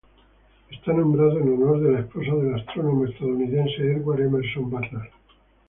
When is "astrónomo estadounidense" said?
2.55-3.83